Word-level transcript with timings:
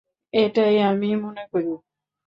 এটাই 0.33 0.75
আমি 0.83 1.09
মনে 1.17 1.43
করি। 1.51 1.71